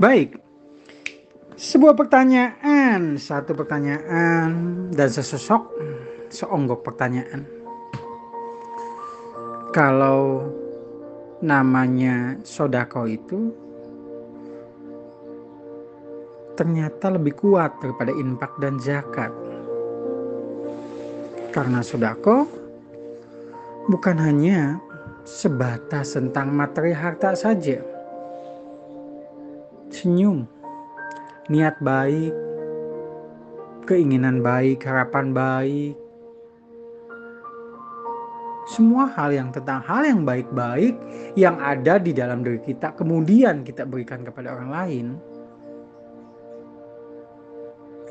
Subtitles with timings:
[0.00, 0.40] Baik,
[1.60, 4.48] sebuah pertanyaan, satu pertanyaan,
[4.96, 5.68] dan sesosok
[6.32, 7.44] seonggok pertanyaan.
[9.76, 10.48] Kalau
[11.44, 13.52] namanya sodako itu
[16.56, 19.28] ternyata lebih kuat daripada infak dan zakat.
[21.52, 22.48] Karena sodako
[23.92, 24.80] bukan hanya
[25.28, 27.99] sebatas tentang materi harta saja.
[29.90, 30.46] Senyum,
[31.50, 32.32] niat baik,
[33.90, 35.98] keinginan baik, harapan baik,
[38.70, 40.94] semua hal yang tentang hal yang baik-baik
[41.34, 45.06] yang ada di dalam diri kita, kemudian kita berikan kepada orang lain,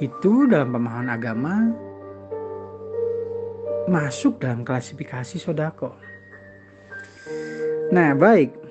[0.04, 1.56] itu dalam pemahaman agama
[3.88, 5.96] masuk dalam klasifikasi sodako.
[7.90, 8.69] Nah, baik.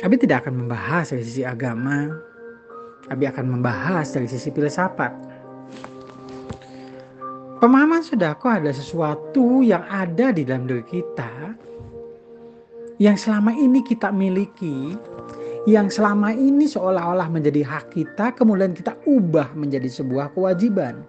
[0.00, 2.08] Abi tidak akan membahas dari sisi agama.
[3.12, 5.12] Abi akan membahas dari sisi filsafat.
[7.60, 11.52] Pemahaman sodako adalah sesuatu yang ada di dalam diri kita
[13.00, 14.96] yang selama ini kita miliki,
[15.64, 21.00] yang selama ini seolah-olah menjadi hak kita, kemudian kita ubah menjadi sebuah kewajiban.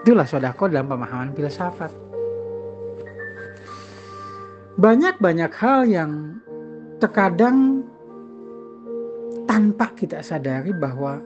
[0.00, 2.09] Itulah sodako dalam pemahaman filsafat.
[4.80, 6.40] Banyak-banyak hal yang
[7.04, 7.84] terkadang
[9.44, 11.20] tanpa kita sadari bahwa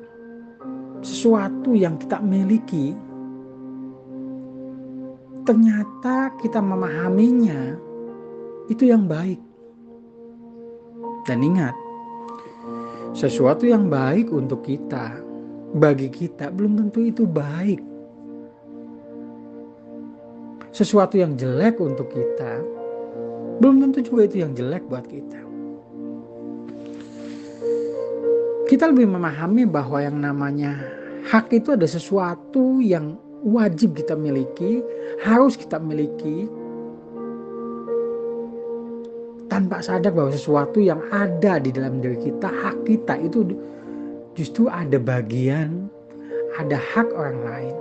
[1.06, 2.98] sesuatu yang kita miliki
[5.46, 7.78] ternyata kita memahaminya
[8.72, 9.38] itu yang baik.
[11.22, 11.76] Dan ingat,
[13.14, 15.14] sesuatu yang baik untuk kita,
[15.78, 17.78] bagi kita belum tentu itu baik.
[20.74, 22.73] Sesuatu yang jelek untuk kita,
[23.58, 25.44] belum tentu juga itu yang jelek buat kita.
[28.74, 30.74] kita lebih memahami bahwa yang namanya
[31.28, 33.14] hak itu ada sesuatu yang
[33.44, 34.82] wajib kita miliki,
[35.20, 36.50] harus kita miliki,
[39.52, 43.52] tanpa sadar bahwa sesuatu yang ada di dalam diri kita, hak kita itu
[44.34, 45.92] justru ada bagian,
[46.56, 47.76] ada hak orang lain.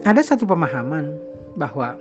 [0.00, 1.12] Ada satu pemahaman
[1.60, 2.00] bahwa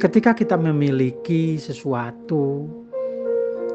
[0.00, 2.64] ketika kita memiliki sesuatu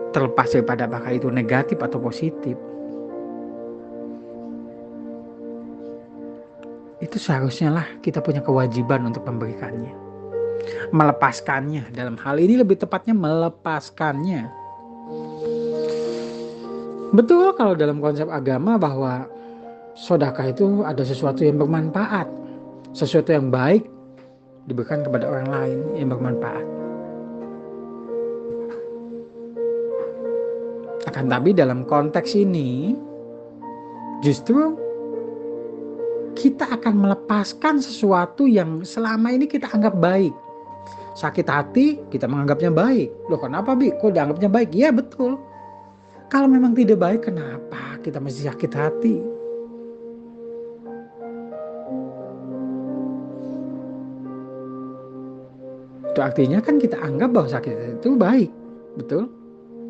[0.09, 2.57] terlepas daripada apakah itu negatif atau positif
[7.05, 9.93] itu seharusnya lah kita punya kewajiban untuk memberikannya.
[10.89, 11.93] Melepaskannya.
[11.93, 14.49] Dalam hal ini lebih tepatnya melepaskannya.
[17.13, 19.29] Betul kalau dalam konsep agama bahwa
[19.95, 22.45] sodakah itu ada sesuatu yang bermanfaat
[22.95, 23.83] sesuatu yang baik
[24.71, 26.65] diberikan kepada orang lain yang bermanfaat.
[31.11, 32.95] Akan tapi dalam konteks ini
[34.23, 34.79] justru
[36.39, 40.31] kita akan melepaskan sesuatu yang selama ini kita anggap baik.
[41.19, 43.11] Sakit hati kita menganggapnya baik.
[43.27, 43.91] Loh kenapa Bi?
[43.91, 44.71] Kok dianggapnya baik?
[44.71, 45.39] Ya betul.
[46.31, 49.34] Kalau memang tidak baik kenapa kita masih sakit hati?
[56.15, 58.47] Itu artinya kan kita anggap bahwa sakit itu baik.
[58.95, 59.27] Betul?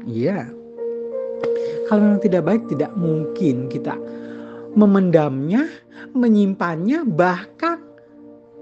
[0.09, 0.49] Iya.
[1.85, 3.93] Kalau memang tidak baik tidak mungkin kita
[4.73, 5.69] memendamnya,
[6.17, 7.77] menyimpannya, bahkan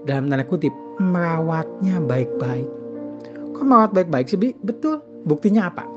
[0.04, 2.68] dalam tanda kutip merawatnya baik-baik.
[3.56, 4.52] Kok merawat baik-baik sih?
[4.60, 5.00] Betul.
[5.24, 5.88] Buktinya apa?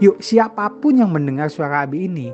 [0.00, 2.32] Yuk, siapa pun yang mendengar suara Abi ini,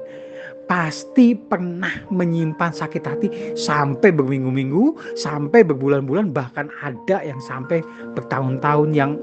[0.69, 7.81] pasti pernah menyimpan sakit hati sampai berminggu-minggu, sampai berbulan-bulan, bahkan ada yang sampai
[8.13, 9.17] bertahun-tahun yang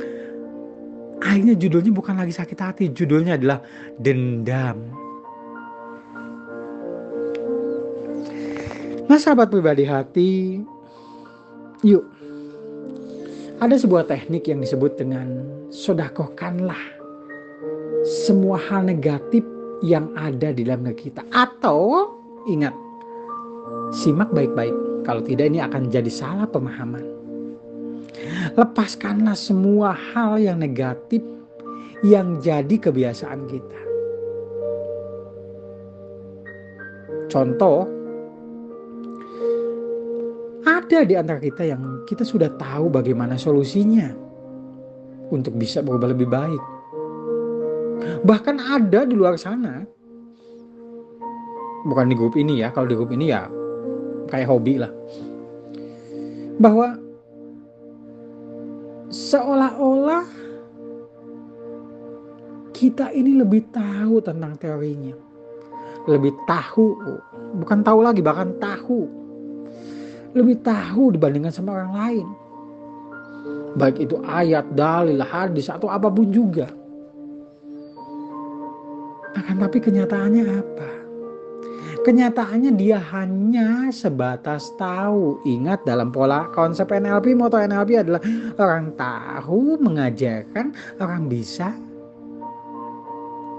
[1.21, 3.61] akhirnya judulnya bukan lagi sakit hati, judulnya adalah
[4.01, 4.81] dendam.
[9.05, 10.65] Nah sahabat pribadi hati,
[11.85, 12.03] yuk
[13.61, 16.81] ada sebuah teknik yang disebut dengan sodakohkanlah
[18.25, 19.45] semua hal negatif
[19.85, 21.21] yang ada di dalam diri kita.
[21.29, 22.09] Atau
[22.49, 22.73] ingat,
[23.93, 24.73] simak baik-baik.
[25.05, 27.05] Kalau tidak ini akan jadi salah pemahaman.
[28.57, 31.21] Lepaskanlah semua hal yang negatif
[32.01, 33.81] yang jadi kebiasaan kita.
[37.29, 37.85] Contoh,
[40.65, 44.09] ada di antara kita yang kita sudah tahu bagaimana solusinya
[45.29, 46.74] untuk bisa berubah lebih baik
[48.25, 49.85] Bahkan ada di luar sana.
[51.85, 53.45] Bukan di grup ini ya kalau di grup ini ya
[54.29, 54.89] kayak hobi lah.
[56.57, 56.97] Bahwa
[59.13, 60.25] seolah-olah
[62.73, 65.13] kita ini lebih tahu tentang teorinya.
[66.09, 66.97] Lebih tahu
[67.61, 69.05] bukan tahu lagi bahkan tahu.
[70.35, 72.27] Lebih tahu dibandingkan sama orang lain.
[73.75, 76.67] Baik itu ayat dalil hadis atau apa pun juga
[79.55, 80.89] akan tapi kenyataannya apa
[82.03, 85.41] kenyataannya dia hanya sebatas tahu.
[85.47, 88.21] Ingat dalam pola konsep NLP, moto NLP adalah
[88.61, 91.71] orang tahu mengajarkan, orang bisa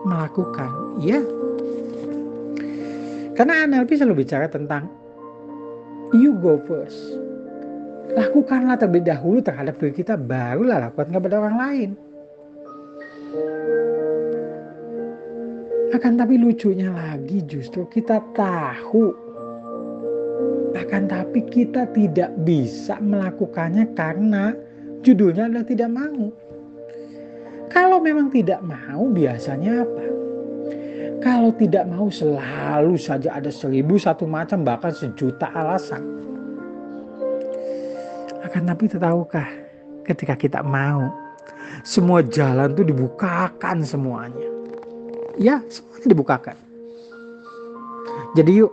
[0.05, 0.71] melakukan.
[1.01, 1.25] Ya.
[3.35, 4.87] Karena NLP selalu bicara tentang
[6.15, 7.19] you go first.
[8.15, 11.91] Lakukanlah terlebih dahulu terhadap diri kita, barulah lakukan kepada orang lain.
[15.97, 19.17] Akan tapi lucunya lagi justru kita tahu.
[20.77, 24.53] Akan tapi kita tidak bisa melakukannya karena
[25.01, 26.29] judulnya adalah tidak mau.
[27.73, 30.05] Kalau memang tidak mau biasanya apa?
[31.25, 36.05] Kalau tidak mau selalu saja ada seribu satu macam bahkan sejuta alasan.
[38.45, 39.49] Akan tapi tahukah
[40.05, 41.09] ketika kita mau
[41.89, 44.56] semua jalan itu dibukakan semuanya
[45.37, 46.57] ya semuanya dibukakan.
[48.37, 48.73] Jadi yuk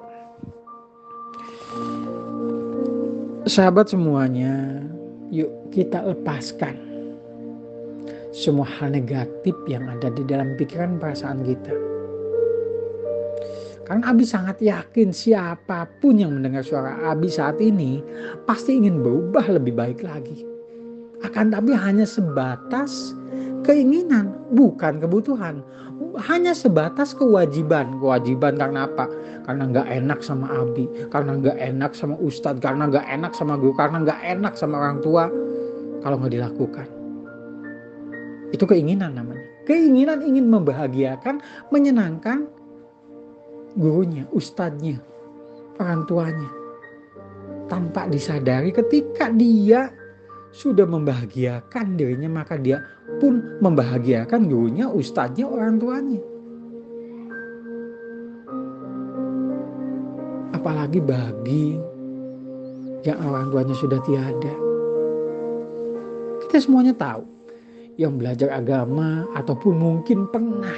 [3.48, 4.84] sahabat semuanya,
[5.32, 6.76] yuk kita lepaskan
[8.34, 11.76] semua hal negatif yang ada di dalam pikiran perasaan kita.
[13.84, 18.00] Karena Abi sangat yakin siapa pun yang mendengar suara Abi saat ini
[18.48, 20.48] pasti ingin berubah lebih baik lagi.
[21.24, 23.12] Akan tapi hanya sebatas
[23.64, 25.64] keinginan, bukan kebutuhan
[26.20, 27.98] hanya sebatas kewajiban.
[27.98, 29.10] Kewajiban karena apa?
[29.48, 33.74] Karena nggak enak sama Abi, karena nggak enak sama Ustadz, karena nggak enak sama guru,
[33.76, 35.28] karena nggak enak sama orang tua.
[36.04, 36.88] Kalau nggak dilakukan,
[38.52, 39.48] itu keinginan namanya.
[39.64, 41.40] Keinginan ingin membahagiakan,
[41.72, 42.52] menyenangkan
[43.80, 45.00] gurunya, ustadznya,
[45.80, 46.50] orang tuanya.
[47.72, 49.88] Tanpa disadari ketika dia
[50.54, 52.86] sudah membahagiakan dirinya maka dia
[53.18, 56.22] pun membahagiakan gurunya, ustadznya, orang tuanya.
[60.54, 61.82] Apalagi bagi
[63.02, 64.54] yang orang tuanya sudah tiada.
[66.46, 67.26] Kita semuanya tahu
[67.98, 70.78] yang belajar agama ataupun mungkin pernah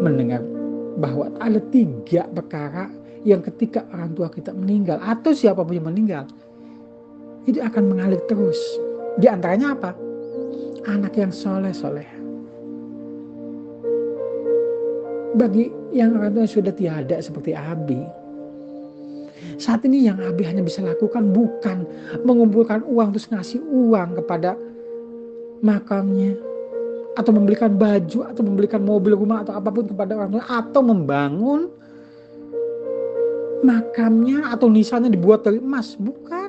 [0.00, 0.40] mendengar
[0.96, 2.88] bahwa ada tiga perkara
[3.22, 6.24] yang ketika orang tua kita meninggal atau siapa pun yang meninggal
[7.48, 8.60] itu akan mengalir terus.
[9.16, 9.96] Di antaranya apa?
[10.84, 12.06] Anak yang soleh-soleh.
[15.32, 18.00] Bagi yang orang tua sudah tiada seperti Abi,
[19.58, 21.86] saat ini yang Abi hanya bisa lakukan bukan
[22.22, 24.58] mengumpulkan uang terus ngasih uang kepada
[25.62, 26.38] makamnya
[27.18, 31.66] atau membelikan baju atau membelikan mobil rumah atau apa pun kepada orang tua atau membangun
[33.66, 36.47] makamnya atau nisannya dibuat dari emas bukan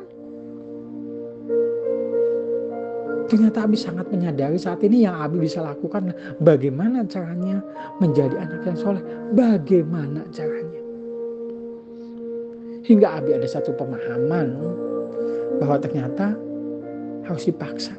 [3.29, 6.09] Ternyata Abi sangat menyadari saat ini yang Abi bisa lakukan
[6.41, 7.61] bagaimana caranya
[8.01, 9.05] menjadi anak yang soleh.
[9.37, 10.81] Bagaimana caranya.
[12.89, 14.57] Hingga Abi ada satu pemahaman
[15.61, 16.33] bahwa ternyata
[17.29, 17.93] harus dipaksa.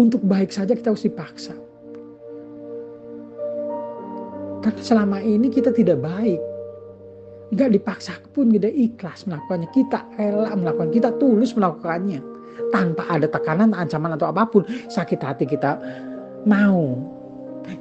[0.00, 1.52] Untuk baik saja kita harus dipaksa.
[4.64, 6.40] Karena selama ini kita tidak baik.
[7.52, 9.68] Gak dipaksa pun kita ikhlas melakukannya.
[9.76, 12.39] Kita rela melakukan, kita tulus melakukannya
[12.70, 14.62] tanpa ada tekanan, ancaman atau apa pun.
[14.92, 15.80] Sakit hati kita
[16.44, 16.96] mau,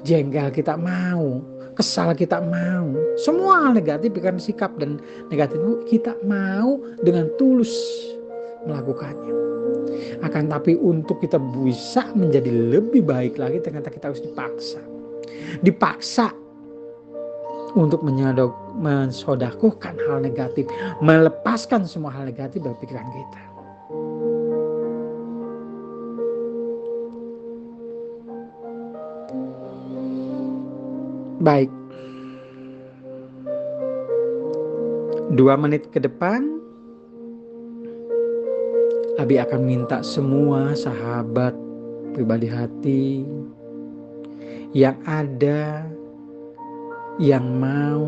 [0.03, 1.43] jengkel kita mau,
[1.79, 2.91] kesal kita mau.
[3.23, 4.99] Semua hal negatif bukan sikap dan
[5.31, 7.71] negatif kita mau dengan tulus
[8.67, 9.35] melakukannya.
[10.23, 14.83] Akan tapi untuk kita bisa menjadi lebih baik lagi ternyata kita harus dipaksa.
[15.63, 16.35] Dipaksa
[17.77, 20.65] untuk menyodok, mensodakohkan hal negatif,
[20.99, 23.41] melepaskan semua hal negatif dari pikiran kita.
[31.39, 31.71] Baik.
[35.39, 36.59] Dua menit ke depan,
[39.15, 41.55] Abi akan minta semua sahabat
[42.11, 43.23] pribadi hati
[44.75, 45.87] yang ada
[47.23, 48.03] yang mau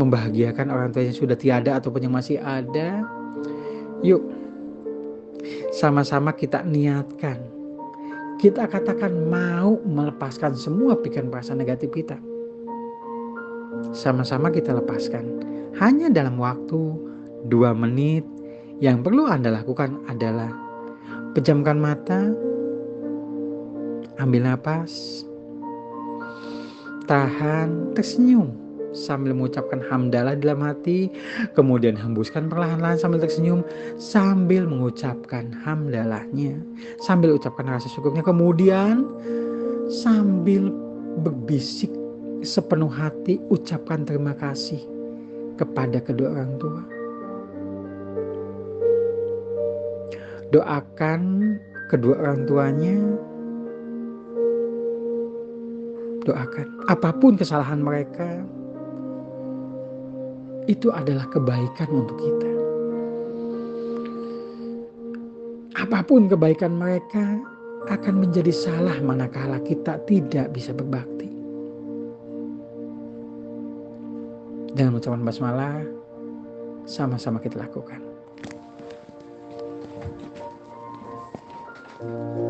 [0.00, 3.04] membahagiakan orang tua yang sudah tiada ataupun yang masih ada.
[4.00, 4.24] Yuk,
[5.76, 7.61] sama-sama kita niatkan
[8.42, 12.18] kita katakan mau melepaskan semua pikiran perasaan negatif kita.
[13.94, 15.38] Sama-sama kita lepaskan.
[15.80, 17.00] hanya dalam waktu
[17.48, 18.28] dua menit
[18.76, 20.52] yang perlu Anda lakukan adalah
[21.32, 22.28] pejamkan mata,
[24.20, 25.24] ambil nafas,
[27.08, 28.61] tahan, tersenyum
[28.92, 31.08] sambil mengucapkan hamdalah dalam hati,
[31.56, 33.60] kemudian hembuskan perlahan-lahan sambil tersenyum,
[33.96, 36.56] sambil mengucapkan hamdalahnya,
[37.04, 39.04] sambil ucapkan rasa syukurnya, kemudian
[39.88, 40.72] sambil
[41.20, 41.92] berbisik
[42.40, 44.80] sepenuh hati ucapkan terima kasih
[45.56, 46.82] kepada kedua orang tua.
[50.52, 51.20] Doakan
[51.88, 52.98] kedua orang tuanya.
[56.22, 58.46] Doakan apa pun kesalahan mereka
[60.70, 62.50] itu adalah kebaikan untuk kita.
[65.82, 67.40] Apa pun kebaikan mereka
[67.90, 71.26] akan menjadi salah manakala kita tidak bisa berbakti.
[74.72, 75.82] Dengan ucapan basmalah,
[76.86, 78.00] sama-sama kita lakukan.
[82.02, 82.41] thank you